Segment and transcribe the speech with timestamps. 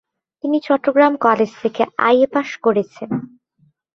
[0.43, 3.09] তিনি চট্টগ্রাম কলেজ থেকে IA pass করেছেন।